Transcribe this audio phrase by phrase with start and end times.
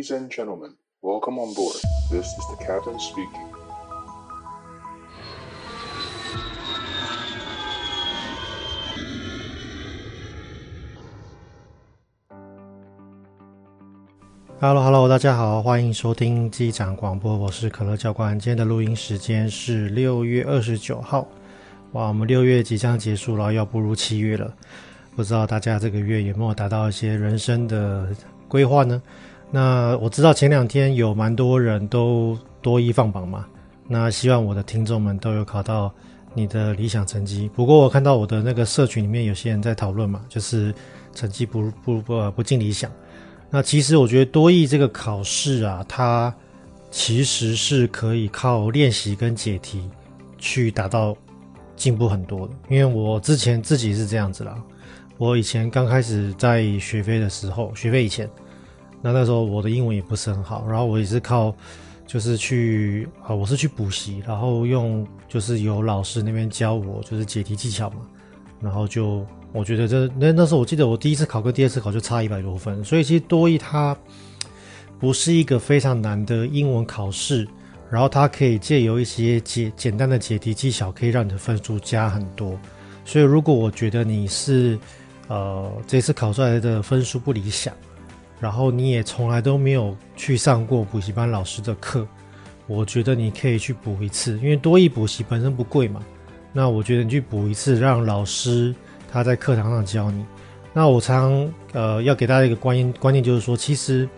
[0.00, 0.72] ladies and gentlemen
[1.02, 1.76] welcome on board.
[2.10, 3.48] This is the captain speaking.
[14.58, 18.38] Hello hello 大家好欢迎收听机长广播我是可乐教官。
[18.38, 21.28] 今天的录音时间是六月二十九号。
[21.92, 24.54] 哇我们六月即将结束了要步入七月了。
[25.14, 28.08] 不知道大家这个月有没有达到一些人生的
[28.48, 29.02] 规划呢？
[29.52, 33.44] 那我知道前两天有蛮多人都多一放榜嘛，
[33.88, 35.92] 那希望我的听众们都有考到
[36.34, 37.50] 你的理想成绩。
[37.52, 40.72] 不过我看到我的那个社群里面有些人在讨论嘛，就是
[41.12, 42.88] 成绩不不不不尽理想。
[43.50, 46.32] 那其实我觉得多益这个考试啊，它
[46.92, 49.90] 其实是可以靠练习跟解题
[50.38, 51.16] 去达到
[51.74, 52.54] 进步很多的。
[52.68, 54.56] 因为我之前自己是这样子啦，
[55.18, 58.30] 我以前刚开始在学飞的时候，学飞以前。
[59.02, 61.54] 那那时候我的英文也不是很好，然后我也是靠，
[62.06, 67.96] 就是去啊，我是去补习，然后用就是有老师那边教我就是解题技巧嘛，
[68.60, 73.96] 然后就我觉得这那那时候我记得我第一次考跟第二次考就差一百多分，所以其实多一它
[74.98, 77.48] 不是一个非常难的英文考试，
[77.90, 82.58] 然后它可以借由一些解简单的解题技巧，可以让你的分数加很多，
[83.04, 84.78] 所以如果我觉得你是
[85.28, 87.74] 呃这次考出来的分数不理想。
[88.40, 92.06] 然后你也从来都没有去上过补习班老师的课，
[92.66, 96.00] 我觉得你可以去补一次，因为多益补习本身不贵嘛。
[96.50, 98.74] 那我觉得你去补一次，让老师
[99.12, 100.24] 他在课堂上教你。
[100.72, 104.08] 那我常呃要给大家一个观念，观念就是说，其实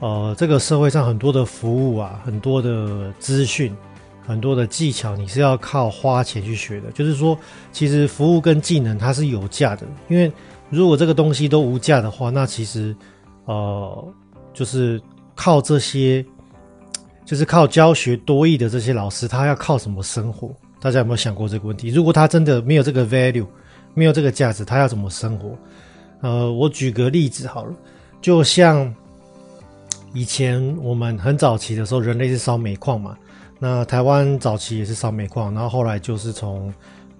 [0.00, 3.72] 呃这个社会上很多的服务啊，很多的资讯，
[4.26, 6.90] 很多的技巧，你是要靠花钱去学的。
[6.90, 7.38] 就是说，
[7.70, 10.32] 其实服务跟技能它是有价的，因为
[10.70, 12.96] 如果这个东西都无价的话，那其实。
[13.46, 14.14] 呃，
[14.52, 15.00] 就是
[15.34, 16.24] 靠这些，
[17.24, 20.54] 就是靠教学多益的这些老师，他要靠什么生活？
[20.80, 21.88] 大家有没有想过这个问题？
[21.88, 23.46] 如果他真的没有这个 value，
[23.94, 25.56] 没有这个价值，他要怎么生活？
[26.20, 27.74] 呃，我举个例子好了，
[28.20, 28.94] 就像
[30.12, 33.16] 以前我们很早期的时候，人类是烧煤矿嘛，
[33.58, 36.72] 那台湾早期也是烧煤矿，然后后来就是从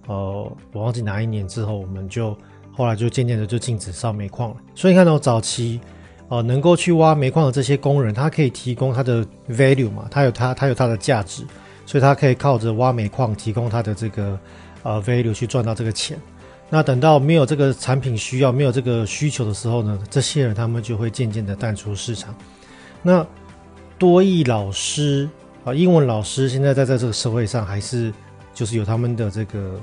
[0.07, 2.37] 呃，我忘记哪一年之后，我们就
[2.73, 4.57] 后来就渐渐的就禁止烧煤矿了。
[4.75, 5.81] 所以看到早期。
[6.29, 11.45] 哦、呃，能够去挖煤矿的这些工人，他可以提供他的 value 嘛，他有他他有他的价值，
[11.85, 14.39] 所以他可以靠着挖煤矿提供他的这个
[14.83, 16.19] 呃 value 去赚到这个钱。
[16.71, 22.35] 那等到没有这个产品需要，没有这个需求的时候呢，这些人他们就会渐渐的淡出市场。
[23.03, 23.25] 那
[23.99, 25.29] 多益老师
[25.63, 28.13] 啊、英文老师现在在在这个社会上还是
[28.53, 29.81] 就是有他们的这个、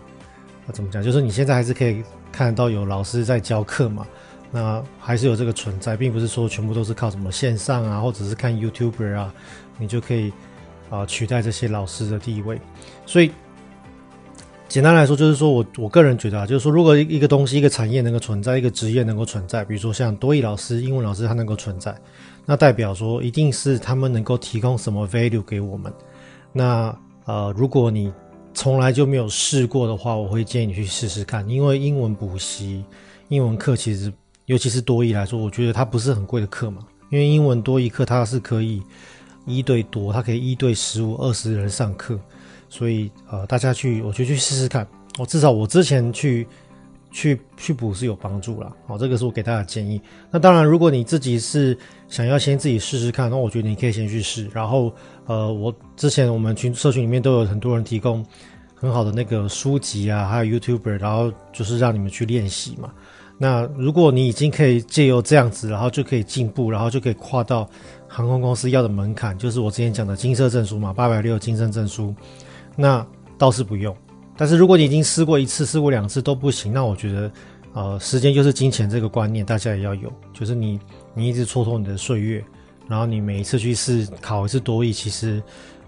[0.67, 4.05] 呃、怎么讲，就是你现在还是可以看得到有老师在教课嘛。
[4.53, 9.33] 那还是有这个存在，并不是说全部都是靠什么线上啊，或者是看 YouTuber 啊，
[9.79, 10.31] 你就可以
[10.89, 12.59] 啊、取代这些老师的地位。
[13.05, 13.31] 所以
[14.67, 21.95] 简单来说，就是说我我个人觉得啊，就是说如果一个东西、一个产业能够存在，一个职业能够存在，比如说像多益老师、英文老师，他能够存在，
[22.45, 25.93] 那代表说一定是他们能够提供什么 value 给我们。
[26.51, 28.11] 那呃，如果你
[28.53, 32.83] 从来就没有试过的话，我会建议你去试试看，因为英文补习、
[33.29, 34.11] 英文课其实。
[34.51, 38.83] 尤其是多益来说，我觉得它不是很贵的课嘛，因为英文多益课它是可以
[39.45, 42.19] 一对多，它可以一对十五、二十人上课，
[42.67, 44.85] 所以呃，大家去，我就去试试看。
[45.17, 46.45] 我、至少我之前去
[47.11, 48.69] 去去补是有帮助啦。
[48.85, 50.01] 好、哦，这个是我给大家的建议。
[50.29, 51.77] 那当然，如果你自己是
[52.09, 54.49] 想要先自己试试看，那我觉得你可以先去试。
[54.53, 54.93] 然后
[55.27, 58.25] 呃，我之前我们群社群里面都有很多人提供
[58.75, 62.91] 很好的那个书籍啊，还有 YouTuber，然后就是让你们去练习嘛。
[63.43, 67.67] 那如果你已经可以借由这样子，然后就可以进步，然后就可以跨到
[68.07, 72.13] 航空公司要的门槛，就是我之前讲的金色证书嘛，八百六金色证书，
[72.75, 73.03] 那
[73.39, 73.97] 倒是不用。
[74.37, 77.31] 但是如果你已经试过一次、试过两次都不行，那我觉得，
[77.73, 80.79] 呃，时间就是金钱这个观念大家也要有，就是你
[81.15, 82.45] 你一直蹉跎你的岁月，
[82.87, 85.41] 然后你每一次去试考一次多益，其实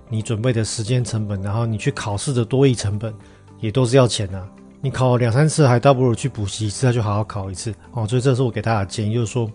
[0.09, 3.13] 你准备的时间成本，然后你去考试的多益成本，
[3.59, 4.43] 也都是要钱的。
[4.83, 8.05] 你考两三次还倒不如去补习一次，再去好好考一次哦。
[8.05, 9.49] 所以这是我给大家的建议，就是说，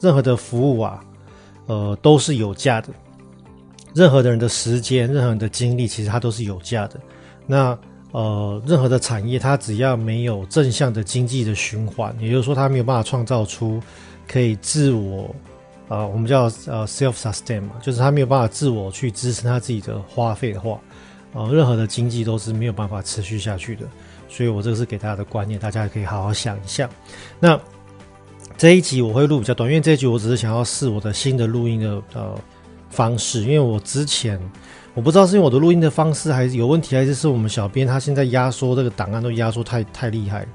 [0.00, 1.04] 任何的服务啊，
[1.66, 2.88] 呃，都是有价的。
[3.94, 6.98] 任何的人的时间，任何人的精力，其实它都是有价的。
[7.46, 7.78] 那
[8.12, 13.78] 呃，任何的产业，它只要没有正向的经济的循环，也就是说，它没有办法创造出
[14.26, 15.36] 可以自我，
[15.88, 20.80] 呃，我们叫呃 self sustain 嘛，就是它没有办法自我去支撑它自己的花费的话，
[21.34, 23.86] 呃，任何的经济都是没有办法持续下去的。
[24.32, 26.88] 所以我这个是给大家的观念，大家可以好好想一下。
[27.38, 27.60] 那
[28.56, 32.34] 这一集我会录比较短，因为这一集我只是想要试我的新的录音的呃
[32.88, 34.40] 方式，因为我之前
[34.94, 40.46] 我不知道是因为我的录音的方式还是有问题，还是是我们小编他现在压缩这个档案都压缩太太厉害。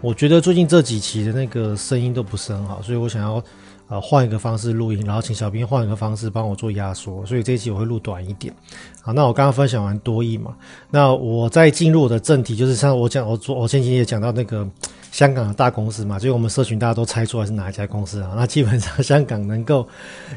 [0.00, 3.42] 我觉得最近这几期的那个声音都不是很好，所以我想要
[3.92, 8.54] 呃换一个方式录音，然后请小编换一个方式帮我做压缩，所以这一期我会录短一点。
[9.02, 10.56] 好，那我刚刚分享完多益嘛，
[10.90, 14.66] 那我再进入我的正题，就是像我讲我昨我前几天也讲到那个。
[15.12, 18.32] 香港的大公司嘛，就是我们社群大家都猜出来是哪一家公司啊？
[18.34, 19.86] 那基本上香港能够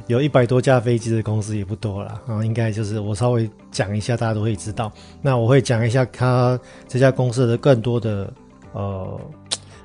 [0.08, 4.92] 有一百多架飞机的公司也不多了啊，应该就是我稍微讲一下，大家都会知道。
[5.22, 6.60] 那我会讲一下他
[6.90, 8.34] 这家公司的更多的
[8.74, 9.22] 呃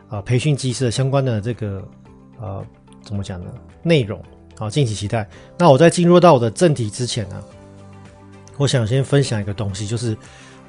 [0.09, 1.81] 呃培训机师的相关的这个
[2.41, 2.67] 呃
[3.03, 3.51] 怎么讲呢？
[3.83, 4.21] 内容
[4.57, 5.29] 好，敬请期待。
[5.57, 7.43] 那我在进入到我的正题之前呢，
[8.57, 10.17] 我想先分享一个东西，就是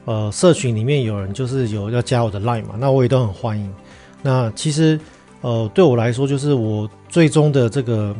[0.05, 3.73] 呃社群里面有人就是有要加我的 Line 嘛，那我也都很欢迎。
[4.21, 4.99] 那其实，
[5.41, 8.15] 呃，对我来说，就是我最终的这个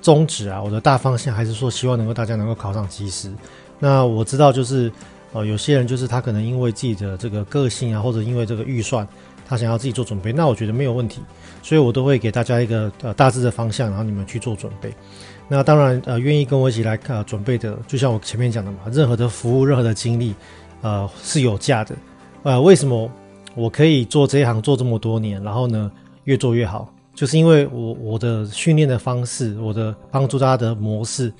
[0.00, 3.30] 宗旨啊，我的大方向还是说，希望能够大家能够考上机师。
[3.78, 4.90] 那我知道，就是
[5.32, 9.06] 呃，有些人就是他可能因为自己的这个个性啊，或者因为这个预算，
[9.50, 10.32] 他想要自己做准备。
[10.32, 11.20] 那我觉得没有问题，
[11.60, 14.94] 所以我都会给大家一个呃大致的方向，然后你们去做准备。
[15.48, 20.32] 那当然，呃，愿意跟我一起来、呃、准备的，就像我前面讲的嘛，任何的服务，任何的经历，
[20.80, 21.96] 呃，是有价的。
[22.44, 23.10] 呃，为什么？
[23.56, 25.90] 我可以做这一行做这么多年，然后呢，
[26.22, 31.32] 越做越好，就是因为我我的训练的方式，我的帮助大家的模式，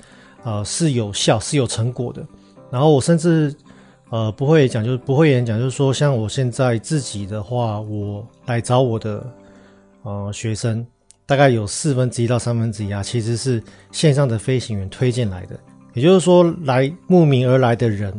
[0.43, 2.21] 呃，是有效是有成果的。
[2.69, 3.55] 然后我甚至
[4.11, 9.25] 呃不会讲，就是不会演讲，就是说像我现在自己的话，我来找我的
[10.03, 10.85] 呃学生，
[11.25, 15.59] 大概有四分之一到三分之一啊，其实是线上的飞行员推荐来的，
[15.95, 18.13] 也就是说来慕名而来的人。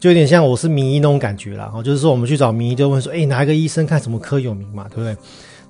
[0.00, 5.14] 就有点像我是名医那种感觉啦，就是说我们去找名医，就问说，哎，哪一个医生看什么科有名嘛，对不对？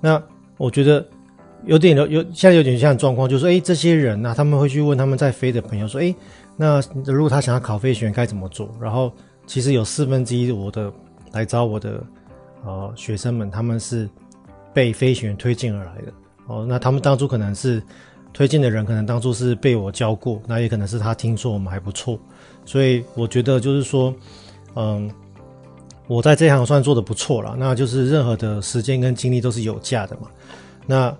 [0.00, 0.22] 那
[0.56, 1.04] 我觉得
[1.66, 6.14] 有点有有现在有点像状况，就是说，哎，这些人呢、啊，他们会去问他们在飞的朋友说，哎，
[6.56, 8.70] 那如果他想要考飞行员该怎么做？
[8.80, 9.12] 然后
[9.50, 10.92] 其实有四分之一我的
[11.32, 12.00] 来找我的
[12.64, 14.08] 呃学生们，他们是
[14.72, 16.12] 被飞行员推荐而来的
[16.46, 16.64] 哦。
[16.68, 17.82] 那他们当初可能是
[18.32, 22.16] 推荐的人，可能当初是被我教过，那也可能是他听说我们还不错。
[22.64, 24.14] 所以我觉得就是说，
[24.76, 25.10] 嗯，
[26.06, 27.56] 我在这行算做的不错了。
[27.58, 30.28] 那就是任何的时间跟精力都是有价的嘛。
[30.86, 31.16] 那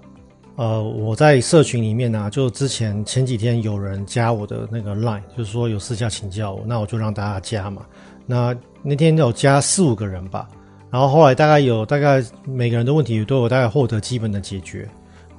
[0.55, 7.85] 呃，我在社群里面呢、就之前前几天有人加我的那个 line，就是说有私下请教我，那我就让大家加嘛。
[8.31, 10.49] 那那天有加四五个人吧，
[10.91, 14.89] 然后后来大概有大概每个人的问题都有大概获得基本的解决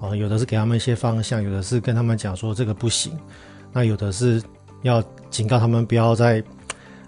[0.02, 3.12] 啊，有的是给他们一些方向，有的是跟他们讲说这个不行，
[3.72, 4.42] 那有的是。
[4.84, 5.00] 要
[5.30, 6.44] 警告他们不要再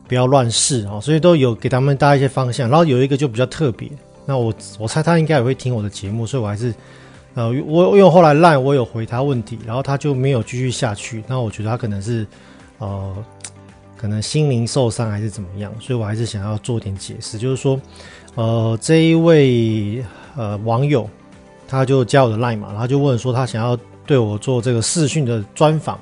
[0.07, 2.69] 不要乱试啊，所以都有给他们搭一些方向。
[2.69, 3.89] 然后有一个就比较特别，
[4.27, 6.71] 那我我猜他应该也会听我的节目，所以我还是
[7.33, 11.24] 呃，我因为后来赖我有回他问题，然后他就没有继续下去。
[11.27, 12.27] 那我觉得他可能是
[12.77, 13.12] 呃，
[14.03, 17.79] 可能心灵受伤还是怎么样，所以我还是想要做点解释，就是说
[18.35, 20.03] 呃，这一位
[20.35, 21.09] 呃网友
[21.69, 25.97] 他就加我的 line 嘛，然后就问说他想要对我做这个视讯的专访。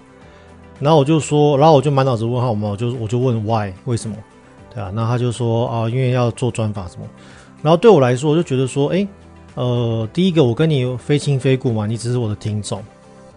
[0.80, 4.18] 然后我就说，然后我就满脑子问号嘛，我就我就问 why 为什么，
[4.74, 7.06] 对啊，然后他就说啊，因为要做专访什么。
[7.62, 9.08] 然后对我来说，我就觉得说，诶，
[9.54, 12.84] 呃，第一个我跟你非亲非故嘛，你只是我的听众。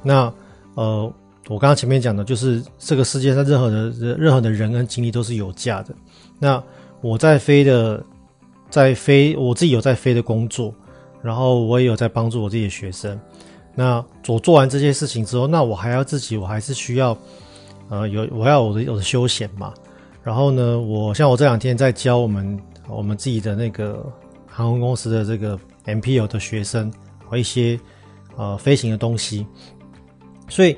[0.02, 0.32] 那
[0.74, 1.12] 呃，
[1.48, 5.94] 我刚刚前面讲的就是这个世界上任何的任何的人跟经历都是有价的。
[6.38, 6.62] 那
[7.00, 8.02] 我在飞的，
[8.70, 10.74] 在飞，我自己有在飞的工作，
[11.22, 13.18] 然后我也有在帮助我自己的学生。
[13.74, 17.16] 那我做完这些事情之后，那我还要自己，我还是需要，
[17.90, 19.74] 呃，有我要我的我的休闲嘛。
[20.22, 22.58] 然后呢，我像我这两天在教我们
[22.88, 24.10] 我们自己的那个
[24.46, 26.90] 航空公司的这个 MPO 的学生
[27.28, 27.78] 和一些
[28.36, 29.46] 呃飞行的东西，
[30.48, 30.74] 所以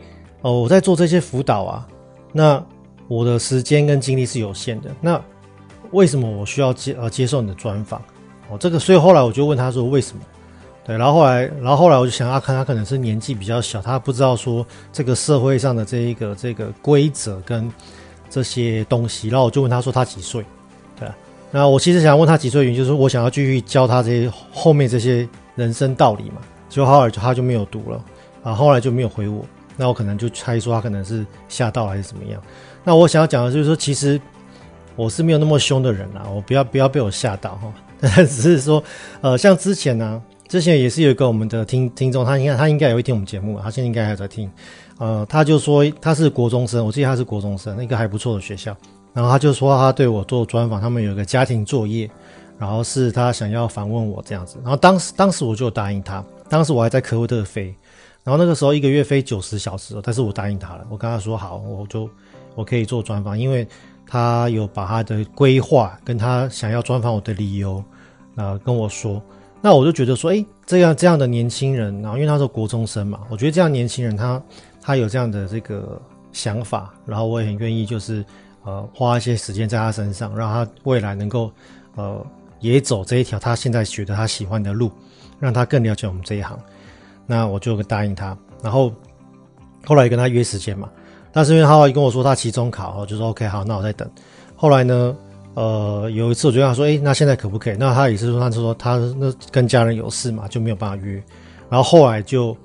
[0.46, 1.84] 哦、我在做这些辅导啊，
[2.32, 2.64] 那
[3.08, 4.88] 我的时间跟精力是有限的。
[5.00, 5.20] 那
[5.90, 8.00] 为什么我需要接呃接受你的专访？
[8.48, 10.22] 哦，这个所以后来我就问他说为什么？
[10.84, 17.68] 对，然后后来，然后后来我就想，阿看他可能是年纪比较小，他不知道说这个社会上的这一个这个规则跟
[18.30, 19.28] 这些东西。
[19.28, 20.44] 然后我就问他说他几岁？
[20.96, 21.08] 对，
[21.50, 26.36] 那我其实想问他几岁，原因就是我想要继续教他这些后面这些人生道理嘛。
[26.68, 28.00] 结果后来他就没有读了，
[28.44, 29.44] 啊，后来就没有回我。
[29.76, 32.42] 那我可能就猜说他可能是吓到还是怎么样。
[32.84, 34.20] 那我想要讲的就是说，其实
[34.94, 37.72] 我是没有那么凶的人啦，我不要不要被我吓到哈。
[38.26, 38.82] 只是说，
[39.20, 40.22] 呃，像之前呢。
[40.48, 44.48] 之前也是有一个我们的听听众，他应该他应该也会听我们节目，他现在应该还在听。
[44.98, 48.72] 呃，他就说他是国中生，我记得他是国中生，那个还不错的学校。
[49.12, 52.08] 然后他就说他对我做专访，他们有一个家庭作业，
[52.60, 54.56] 然后是他想要访问我这样子。
[54.62, 57.74] 然后当时当时我就答应他，当时我还在科威特飞，
[58.26, 62.10] 然后那个时候一个月飞九十小时，但是我答应他了，我跟他说好，我就
[62.56, 63.64] 我可以做专访，因为
[64.04, 67.76] 他有把他的规划跟他想要专访我的理由
[68.34, 69.22] 啊、呃、跟我说，
[69.62, 74.42] 那我就觉得说，哎，这样这样的年轻人，然后因为他是国中生嘛，我觉得这样年轻人他
[74.82, 76.02] 他有这样的这个
[76.32, 78.24] 想法，然后我也很愿意就是
[78.64, 81.52] 呃花一些时间在他身上，让他未来能够
[81.94, 82.26] 呃
[82.58, 84.90] 也走这一条他现在觉得他喜欢的路，
[85.38, 86.58] 让他更了解我们这一行。
[87.26, 88.92] 那我就答应他，然后
[89.84, 90.88] 后来跟他约时间嘛，
[91.32, 94.08] 但是因为他跟我说他期中考，我就说 OK 好，那我再等。
[94.54, 95.16] 后来呢，
[95.54, 97.76] 呃，有一次我就跟他说，哎，那现在可不可以？
[97.76, 101.22] 那他也是说，他就说他那跟家人有事嘛，就没有办法约。
[101.68, 102.56] 然后后来就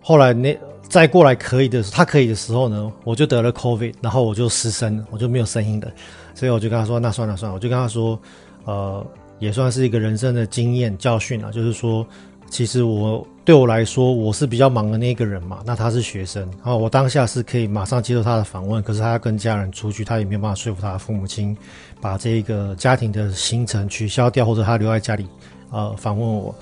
[0.00, 0.58] 后来那
[0.88, 5.92] 再过来可以的，他可以的时候呢，我就得了 COVID，然后我就失声了，我就没有声音的，
[6.34, 8.18] 所以我就跟他说，那算了算了，我就跟他说，
[8.64, 9.06] 呃，
[9.38, 12.06] 也算是一个人生的经验教训了，就是说。
[12.50, 15.64] 其实我对我来说，我是比较忙的那个人嘛。
[15.66, 21.56] 那他是学生，然后我当下是可以马上接受他的访问，可是他要跟家人出去，他也没有办法说服他的父母亲
[22.00, 25.26] 把这个家庭的行程取消掉，或者他留在家里
[25.70, 26.54] 呃访问我。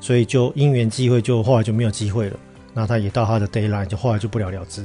[0.00, 2.36] 所以就因缘际会，就后来就没有机会了。
[2.74, 4.84] 那他也到他的 deadline，就后来就不了了之。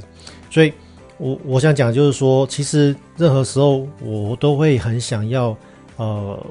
[0.51, 0.71] 所以
[1.17, 5.57] 我我想讲就是说，其实任何时候我都会很想要
[5.95, 6.45] 呃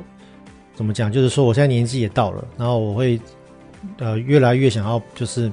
[0.75, 3.21] 怎么讲，就是说我现在年纪也到了，然后我会。
[3.99, 5.51] 呃，越来越想要就是，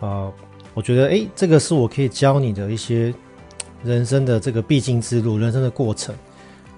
[0.00, 0.32] 呃，
[0.74, 3.12] 我觉得，诶，这个是我可以教你的一些
[3.82, 6.14] 人生的这个必经之路，人生的过程，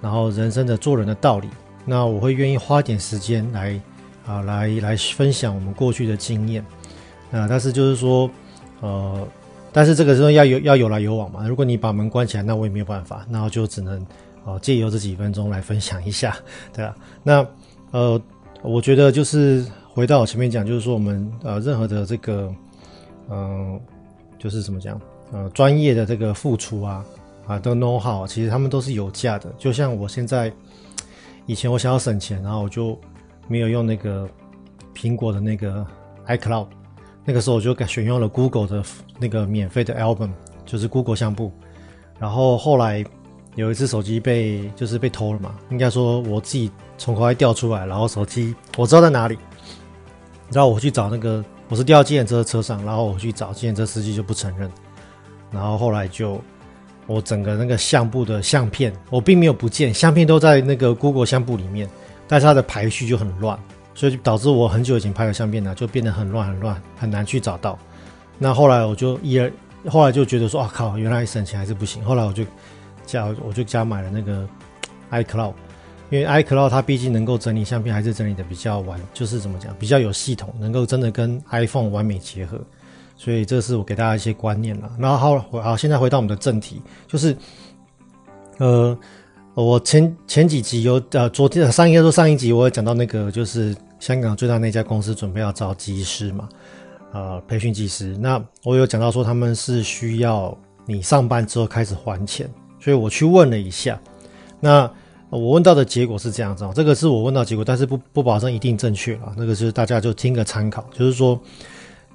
[0.01, 1.47] 然后人生的做人的道理。
[1.85, 3.79] 那我会愿意花点时间来
[4.25, 6.61] 啊、来来分享我们过去的经验。
[7.31, 8.29] 啊、呃，但是就是说，
[8.81, 9.27] 呃，
[9.71, 11.47] 但是这个时候要有要有来有往嘛。
[11.47, 13.99] 如果你把门关起来，那我也没有办法，那我就只能
[14.45, 16.35] 啊借由这几分钟来分享一下，
[16.73, 16.95] 对啊。
[17.23, 17.45] 那
[17.91, 18.21] 呃，
[18.61, 19.65] 我觉得就是。
[19.93, 22.53] 回到我前面讲，就是说我们呃任何的这个
[23.29, 23.79] 嗯、
[24.39, 24.99] 就是怎么讲
[25.31, 27.05] 呃专业的这个付出啊
[27.45, 29.53] 啊都 know how，其实他们都是有价的。
[29.57, 30.51] 就像我现在
[31.45, 32.97] 以前我想要省钱，然后我就
[33.47, 34.27] 没有用那个
[34.95, 35.85] 苹果的那个
[36.27, 36.67] iCloud，
[37.25, 38.83] 那个时候我就改选用了 Google 的
[39.19, 40.31] 那个免费的 Album，
[40.65, 41.51] 就是 Google 相簿。
[42.17, 43.03] 然后后来
[43.55, 49.37] 有一次手机被就是被偷了嘛，应该说我自己从口袋掉出来，然后手机我知道在哪里。
[50.51, 54.69] 然后我去找那个，我是掉计程车的车上，然后我去找计程车司机就不承认，
[55.49, 56.41] 然后后来就
[57.07, 61.89] 我整个那个相簿的相片，我并没有不见，相片都在那个 Google 相簿里面，
[62.27, 63.57] 但是它的排序就很乱，
[63.93, 67.79] 所以就导致我很久以前拍的相片呢就变得很乱很乱，很难去找到。
[68.37, 69.51] 那后来我就一而，
[69.89, 72.03] 后来就觉得说啊靠，原来省钱还是不行。
[72.03, 72.43] 后来我就
[73.05, 74.47] 加我就加买了那个
[75.11, 75.53] iCloud。
[76.11, 82.59] 因为 iCloud 它毕竟能够整理相片，还是整理的比较完，就是怎么讲，比较有系统，能够真的跟 iPhone 完美结合。
[83.15, 84.91] 所以这是我给大家一些观念了。
[84.99, 87.37] 然后好，好，现在回到我们的正题，就是，
[88.57, 88.97] 呃，
[89.53, 96.49] 我前前几集有呃，昨天上一个说上一集我有讲到那个，就是香港最大那家公司准备要招技师嘛，
[97.13, 98.17] 呃，培训技师。
[98.19, 102.49] 那我有讲到说他们是需要你上班之后开始还钱，
[102.81, 103.97] 所以我去问了一下，
[104.59, 104.91] 那。
[105.39, 109.33] 我问到的结果是这样子，这个是我问到结果，但是不不保证一定正确啊。
[109.37, 111.39] 那个是大家就听个参考，就是说，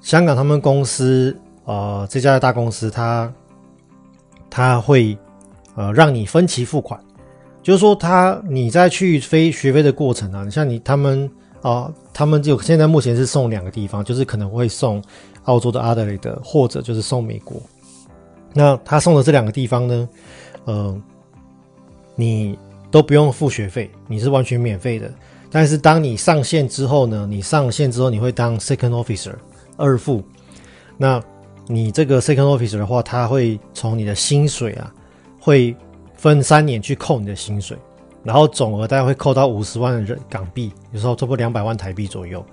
[0.02, 3.32] 香港他们公司，呃，这家大公司，他
[4.50, 5.16] 他会
[5.76, 7.00] 呃让你分期付款，
[7.62, 11.30] 就是说他你在去飞学飞的过程啊，你像你他们
[11.62, 15.02] 啊、他们就现在目前是送两个地方，就是可能会送
[15.44, 17.61] 澳洲的阿德雷德，或者就是送美国。
[18.52, 20.08] 那他送的这两个地方呢，
[20.66, 21.00] 呃，
[22.14, 22.58] 你。
[22.90, 25.12] 都不用付学费，你是完全免费的。
[25.50, 29.33] 但是当你上线之后呢，你上线之后你会当 second officer
[29.76, 30.23] 二副。
[30.99, 31.23] 那
[31.66, 34.93] 你这个 second officer 的话，他会从你的薪水啊，
[35.40, 35.75] 会
[36.14, 37.76] 分三年去扣你的薪水，
[38.23, 42.45] 然后总额大概会扣到五十万人港币，有时候超过两百万台币左右。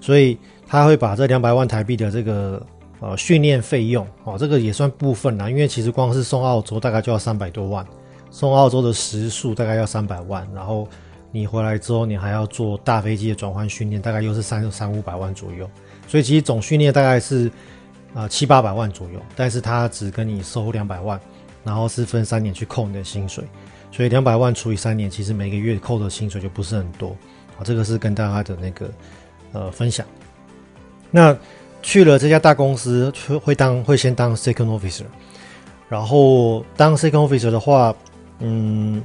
[0.00, 2.60] 所以他会把这两百万台币的这个
[3.00, 7.86] 呃训练费用哦，这个也算部分啦，因为其实光是送澳洲大概就要三百多万。
[8.32, 10.88] 送澳洲的时数大概要三百万，然后
[11.30, 15.68] 你回来之后，你还要做大飞机的转换训练，大概又是三三五百万左右。
[16.08, 17.46] 所以其实总训练大概是
[18.14, 21.20] 啊、呃、七八百万左右，但是他只跟你收两百万，
[21.62, 23.44] 然后是分三年去扣你的薪水，
[23.90, 27.14] 所以两百万除以三年，其实每个月扣的薪水就不是很多。
[27.58, 28.90] 好，这个是跟大家的那个
[29.52, 30.06] 呃分享。
[31.10, 31.36] 那
[31.82, 33.12] 去了这家大公司，
[33.44, 35.04] 会当会先当 second officer，
[35.86, 37.94] 然后当 second officer 的话。
[38.42, 39.02] 嗯，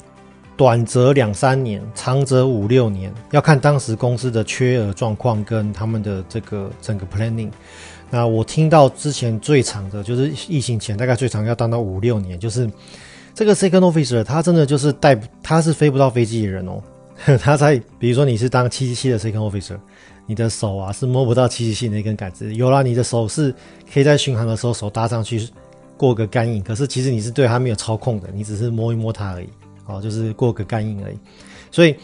[0.57, 7.51] 短则两三年，长则五六年，要看当时公司的缺额状况跟他们的这个整个 planning。
[8.09, 12.69] 那我听到之前最长的就是疫情前，大概最长要当到五六年，就是
[13.33, 16.81] 这个 second officer 他真的就是带，他是飞不到飞机的人哦。
[17.41, 19.77] 他在比如说你是当七七七的 second officer，
[20.25, 23.53] 你的手啊是摸不到七七七那根杆子，有啦，你的手是
[23.91, 25.49] 可以在巡航的时候手搭上去
[25.97, 29.49] 过个干瘾，可是其实你是对他没有操控的，你只是摸一摸它而已，
[29.87, 31.17] 哦，就是过个干瘾而已。
[31.71, 31.95] 所以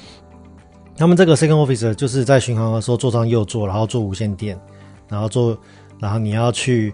[0.97, 4.59] 他们这个 second officer 就是在巡航的时候坐上右座，然后做无线电，
[5.07, 5.57] 然后做。
[5.99, 6.93] 然后你要去，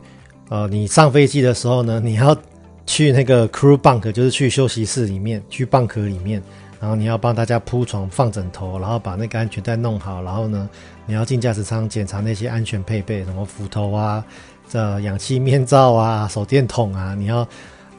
[0.50, 2.38] 呃，你上飞机的时候呢， 你要
[2.86, 6.40] 去那个 crew bunk，就是去休息室里面，去 bunk 里面，
[6.80, 10.70] 然后你要帮大家铺床、放枕头，然后把那个安全带弄好，然后呢，
[11.08, 14.24] 你要进驾驶舱检查那些安全配备，什么斧头啊、
[14.70, 17.46] 这氧气面罩啊、手电筒啊，你要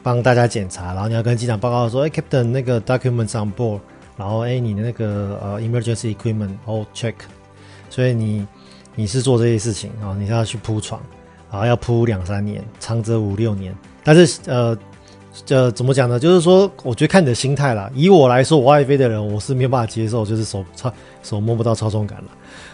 [0.01, 3.79] 帮大家检查，然后你要跟机长报告说，哎，Captain，那个 documents on board，
[4.17, 7.13] 然后哎，你的那个呃 emergency equipment all check，
[7.89, 8.47] 所以你。
[8.93, 10.13] 你是做这些事情啊？
[10.19, 11.01] 你是要去铺床，
[11.49, 13.73] 然后要铺两三年，长则五六年。
[14.03, 14.77] 但是呃，
[15.45, 16.19] 这怎么讲呢？
[16.19, 17.89] 就是说，我觉得看你的心态啦。
[17.95, 22.25] 以我来说，我爱飞的人，我是没有办法接受，就是手操手摸不到操纵杆了。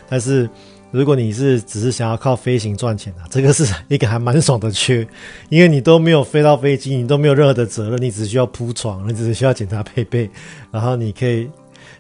[0.10, 0.50] 但是
[0.92, 5.08] 如果你是只是想要靠飞行赚钱啊，这个是一个还蛮爽的缺，
[5.50, 10.30] 因为你都没有飞到飞机，你都没有任何的责任，你只需要铺床，你只需要检查配备，
[10.72, 11.50] 然后你可以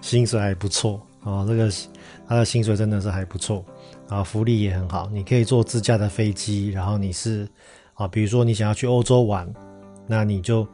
[0.01, 1.69] 薪水还不错啊，这个
[2.27, 3.63] 他的薪水真的是还不错。
[4.07, 7.45] 啊，福利也很好，你可以坐自驾的飞机，然后你是
[7.93, 9.45] 啊，比如说你想要去欧洲玩，
[10.07, 10.65] 那你就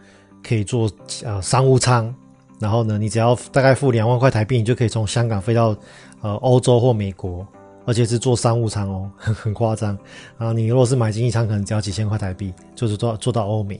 [0.43, 0.87] 可以坐
[1.23, 2.13] 呃商务舱，
[2.59, 5.75] 然后呢，你只要大概付两万块台币，你就可以从香港飞到
[6.21, 7.43] 呃欧洲或美国，
[7.85, 9.97] 而且是坐商务舱哦，很很夸张。
[10.37, 13.79] 然后你如果是买经济舱，可能只要几千块台币，就是坐坐到欧美。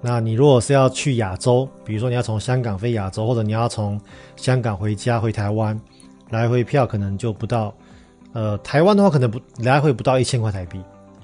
[0.00, 4.00] 那你如果是要去亚洲，比如说你要从香港飞亚洲，或者你要从
[4.34, 5.78] 香港回家回台湾，
[6.30, 7.74] 来回票可能就不到。
[8.32, 10.78] 呃，台湾的话可能不来回不到一千块台币，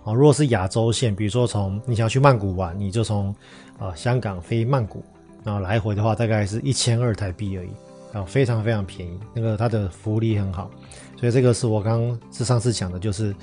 [0.05, 3.33] 啊，如果是亚洲线，比如说从你想要去曼谷玩，你就从
[3.79, 5.03] 呃香港飞曼谷，
[5.45, 7.69] 然后来回的话大概是一千二台币而已，
[8.13, 10.69] 啊，非常非常便宜，那个它的福利很好，
[11.17, 13.35] 所以这个是我刚刚是上次讲的，就是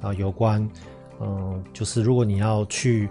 [0.00, 0.68] 啊有关，
[1.20, 3.08] 嗯、就是如果你要去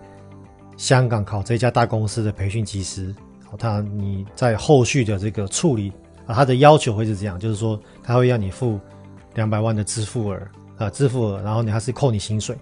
[0.78, 3.14] 香港考这家大公司的培训机师，
[3.58, 5.92] 他你在后续的这个处理
[6.26, 8.80] 啊，他的要求会是这样，就是说他会要你付。
[9.36, 10.38] 两百万的支付额，
[10.78, 12.54] 呃，支付额，然后你还是扣你薪水，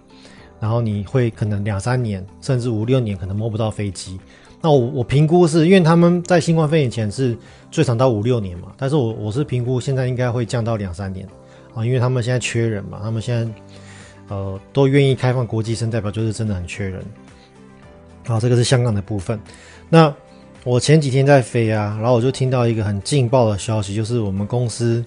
[0.59, 4.19] 然后你会可能两三年，甚至五六年可能摸不到飞机。
[4.61, 7.35] 那我我评估是因为他们在新冠肺炎前是
[7.71, 11.27] 最长到五六年嘛，但是我我是评估现在应该会降到两三年
[11.73, 13.51] 啊，因为他们现在缺人嘛，他们现在
[14.29, 17.03] 呃都愿意开放国际生，代表就是真的很缺人。
[18.25, 19.39] 好，这个是香港的部分。
[19.89, 20.13] 那
[20.63, 25.03] 我前几天在飞啊，然后我就听到一个很劲爆的消息，就是我们公司。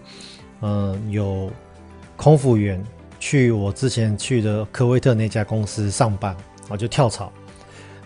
[0.64, 1.51] 嗯，有
[2.16, 2.81] 空服员
[3.18, 6.37] 去我之前去的科威特那家公司上班，
[6.68, 7.33] 啊就跳槽。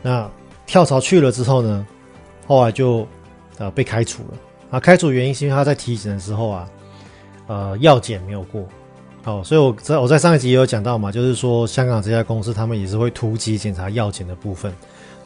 [0.00, 0.26] 那
[0.64, 1.86] 跳槽去了之后呢，
[2.46, 3.06] 后来就
[3.58, 4.38] 呃被开除了。
[4.70, 6.66] 啊，开除原因是因为他在体检的时候啊，
[7.46, 8.64] 呃，药检没有过。
[9.24, 14.72] 哦，所以我在我在上一集也有讲到嘛，就是说香港这家公司他们也是会突击检查药检的部分。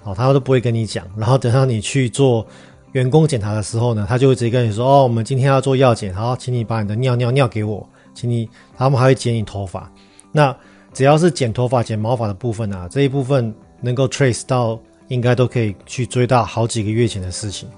[0.05, 2.47] 哦，他都不会跟你讲，然后等到你去做。
[2.93, 9.89] 员工检查的时候呢，他就会直接跟你说：“哦，我们今天要做药检，好，请你把你的尿尿尿给我，请你。”他们还会剪你头发。
[10.33, 10.53] 那
[10.93, 17.69] 只要是剪头发、剪毛发的部分啊，这一部分能够 trace 到，应该都可以去追到好几个月前的事情。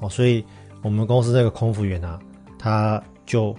[0.00, 0.44] 哦，所以
[0.82, 2.18] 我们公司那个空服员啊，
[2.58, 3.54] 他就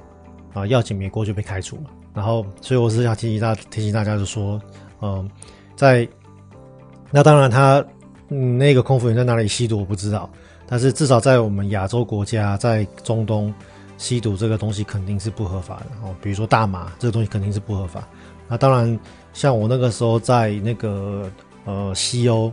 [0.58, 1.84] 啊药检没过就被开除了。
[2.14, 4.60] 然后，所以我是想提醒大提醒大家，就说，
[5.02, 5.30] 嗯，
[5.76, 6.08] 在
[7.12, 7.86] 那当然他
[8.30, 10.30] 嗯那个空服员在哪里吸毒，我不知道。
[10.66, 13.54] 但是至少在我们亚洲国家，在中东
[13.98, 16.14] 吸毒这个东西肯定是不合法的哦。
[16.22, 18.06] 比如说大麻这个东西肯定是不合法。
[18.48, 19.00] 那当然，
[19.32, 21.32] 像我那个时候在那个
[21.66, 22.52] 呃西欧，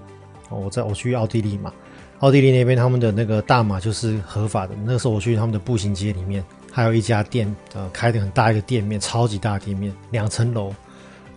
[0.51, 1.73] 我在我去奥地利嘛，
[2.21, 4.75] 奥地利那边他们的那个大麻就是合法的。
[4.85, 10.75] 那时候我去他们的步行街里面，还有一家店，呃，开的很大一个店面，超级大的店面，两层楼，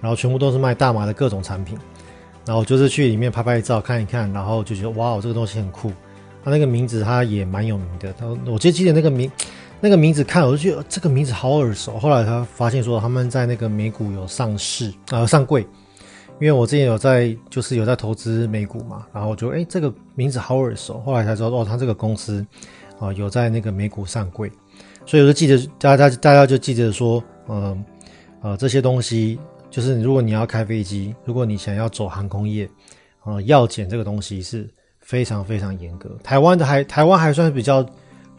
[0.02, 1.78] 然后全部都是卖大麻的各种产品。
[2.44, 5.92] 然后就是去里面拍拍照看一看，然后就觉得哇，这个东西很酷。
[6.44, 9.32] 他那个名字他也蛮有名的，他我就记得那个名，
[9.80, 12.00] 那个名字看我就觉得这个名字好耳熟。
[12.00, 15.62] 后来他发现说他们在那个美股有上市啊、呃、上柜，
[16.40, 21.00] 因为我之前有在就是有在投资美股嘛，然后我就哎这个名字好耳熟。
[21.02, 22.44] 后来才知道哦，他这个公司
[23.00, 24.52] 啊、有在那个美股上柜，
[25.08, 27.84] 所以我就记得大家大家就记得说，嗯
[28.42, 29.40] 呃，这些东西
[29.72, 32.70] 就是如果你要开飞机，如果你想要走航空业，
[33.24, 34.70] 呃、药检这个东西是。
[35.00, 37.86] 非常非常严格，台湾的还台湾还算是比较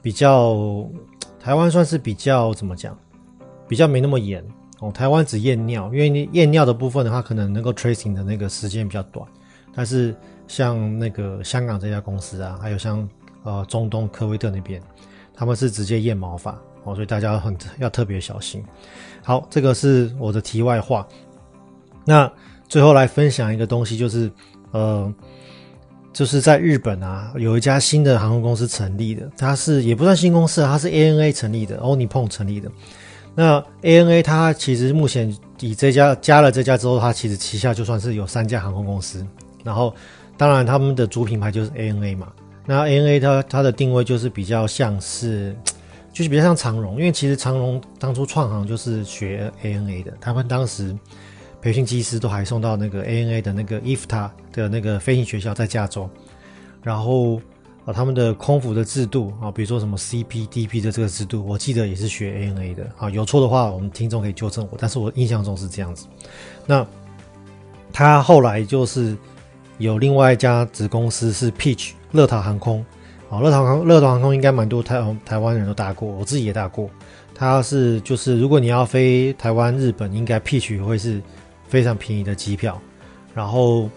[0.02, 0.86] 比较
[1.40, 2.94] 台湾算是比较怎么讲，
[3.66, 4.44] 比较没那么严
[4.80, 4.92] 哦。
[4.92, 9.26] 台湾只验尿，因为验尿的部分的话，可能能够 tracing 的那个时间比较短。
[9.74, 10.14] 但是
[10.46, 13.08] 像那个香港这家公司啊，还有像
[13.44, 14.78] 呃中东科威特那边，
[15.38, 16.50] 他们是直接验毛发
[16.82, 18.64] 哦，所以大家很要特别小心。
[19.22, 21.06] 好，这个是我的题外话。
[22.04, 22.30] 那
[22.66, 24.30] 最后来分享一个东西，就是
[24.72, 25.14] 呃。
[26.10, 32.68] 就是在日本啊，有一家新的航空公司成立的，它是也不算新公司，它是 ANA 成立的，欧尼蓬成立的。
[33.36, 39.24] 那 ANA 它其实目前以这家加了这家之后，它其实旗下就算是有三家航空公司。
[39.62, 39.94] 然后，
[40.36, 42.32] 当然他们的主品牌就是 ANA 嘛。
[42.68, 45.56] 那 ANA 它它的定位就是比较像是，
[46.12, 50.96] 就是比较像长荣，因为其实长荣当初创行就是学 ANA 的，他们当时。
[51.60, 56.08] 培训机师都还送到那个 ANA 的那个 IFTA 的那个飞行学校，在加州。
[56.84, 57.40] 然后
[57.84, 63.10] 啊，他们的空服的制度啊，比如说什么 CPDP 的这个制度，我记得也是学 ANA 的啊。
[63.10, 66.06] 有错的话，我们听众可以纠正我，但是我印象中是这样子。
[66.64, 66.86] 那
[67.92, 69.16] 他后来就是
[69.78, 72.84] 有另外一家子公司是 Peach 乐桃航空
[73.30, 76.88] 啊，乐桃航乐桃航空应该蛮多台湾台湾人都搭过，我自己也搭过。
[77.34, 81.20] 它是就是如果你要飞台湾、日本，应该 Peach 会是。
[81.68, 82.80] 非常便宜的机票，
[83.34, 83.90] 然后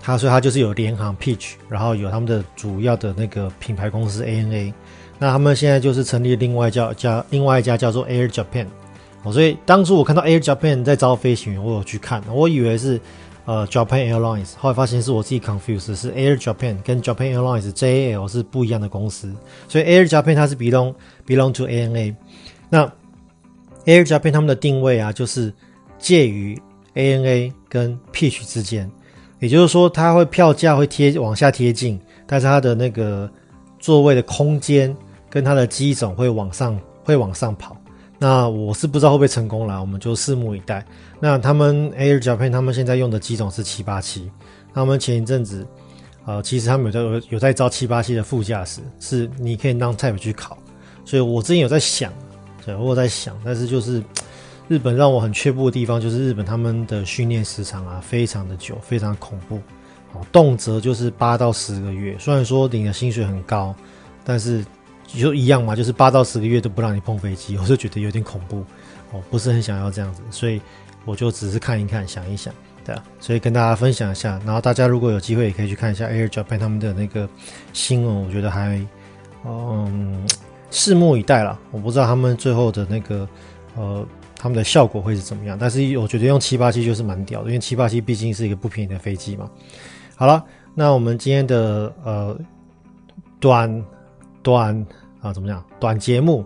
[0.00, 4.72] 他说他就是有联航 Peach，然后有他们的主要的那个品牌公司 ANA，
[5.18, 8.66] 那他们现在就是成立另外叫叫另外一家叫做 Air Japan，
[9.24, 13.00] 哦，所以当初我看到 Air Japan 在招飞行员，我有去看，我以为是
[13.46, 19.32] 呃 Japan Airlines，后来发现是我自己 confused，是 Air Japan 跟 Japan Airlines JAL 是不一样的公司，
[19.68, 20.92] 所以 Air Japan 它是 belong
[21.24, 22.14] belong to ANA，
[22.68, 22.84] 那
[23.84, 25.54] Air Japan 他们的定位啊，就是
[25.98, 26.60] 介于
[26.94, 28.90] ANA 跟 Peach 之间，
[29.38, 33.30] 也就是说，它会票价会贴往下贴近，但是它的那个
[33.78, 34.94] 座位的空间
[35.30, 37.76] 跟它的机种会往上会往上跑。
[38.18, 40.84] 那我是不知道会不会成功啦，我们就拭目以待。
[41.20, 44.30] 那他们 Air Japan 他们现在用的机种是七八七，
[44.72, 45.66] 他们前一阵子
[46.24, 50.56] 呃，其实他们有在有有在招七八七的副驾驶，是你可以 non type 去考。
[51.04, 52.12] 所以我之前有在想，
[52.64, 54.02] 对，我有在想，但是就是。
[54.68, 59.60] 日本让我很却步的地方，就是日本他们的训练时长啊，非常的久，非常恐怖，
[60.12, 62.16] 哦，动辄就是八到十个月。
[62.18, 63.72] 虽然说领的薪水很高，
[64.24, 64.66] 但是
[65.06, 68.64] 就一样嘛，就是八到十个月都不让你碰飞机， 我就觉得有点恐怖，
[69.12, 70.60] 哦，不是很想要这样子，所以
[71.04, 72.52] 我就只是看一看，想一想，
[72.84, 74.40] 对啊，所以跟大家分享一下。
[74.44, 77.28] 然后大家如果有机会，也可以去看一下 Air Japan 他们的那个
[77.72, 78.80] 新闻，我觉得还
[79.44, 80.26] 嗯，
[80.70, 81.58] 拭目以待了。
[81.70, 83.28] 我不知道他们最后的那个
[83.74, 84.06] 呃。
[84.38, 85.56] 他们的效果会是怎么样？
[85.58, 89.50] 但是我觉得用七八七就是蛮屌的，因为七八七毕竟是一个不便宜的飞机嘛。
[90.14, 92.38] 好了，那我们今天的呃
[93.40, 93.82] 短
[94.46, 94.86] 短
[95.20, 95.60] 啊怎么讲？
[95.80, 96.44] 短节目，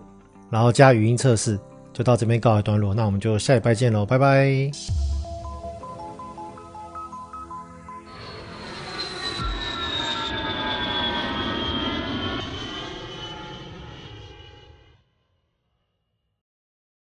[0.49, 1.59] 然后加语音测试，
[1.93, 2.95] 就到这边告一段落。
[2.95, 5.10] 那我们就下礼拜见喽，拜拜。